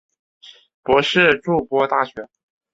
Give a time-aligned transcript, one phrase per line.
[0.81, 2.27] 博士筑波大学。